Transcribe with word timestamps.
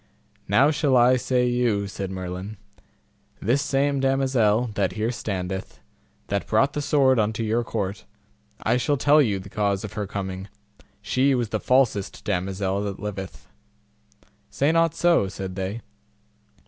Now 0.47 0.71
shall 0.71 0.97
I 0.97 1.15
say 1.15 1.45
you, 1.47 1.85
said 1.85 2.09
Merlin; 2.09 2.57
this 3.39 3.61
same 3.61 3.99
damosel 3.99 4.71
that 4.73 4.93
here 4.93 5.11
standeth, 5.11 5.79
that 6.25 6.47
brought 6.47 6.73
the 6.73 6.81
sword 6.81 7.19
unto 7.19 7.43
your 7.43 7.63
court, 7.63 8.05
I 8.63 8.77
shall 8.77 8.97
tell 8.97 9.21
you 9.21 9.37
the 9.37 9.47
cause 9.47 9.83
of 9.83 9.93
her 9.93 10.07
coming: 10.07 10.47
she 11.03 11.35
was 11.35 11.49
the 11.49 11.59
falsest 11.59 12.23
damosel 12.25 12.83
that 12.85 12.99
liveth. 12.99 13.47
Say 14.49 14.71
not 14.71 14.95
so, 14.95 15.27
said 15.27 15.53
they. 15.55 15.81